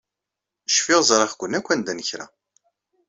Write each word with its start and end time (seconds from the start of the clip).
Cfiɣ 0.75 1.01
ẓriɣ-ken 1.09 1.57
akk 1.57 1.67
anda 1.73 1.93
n 1.93 2.03
kra. 2.07 2.25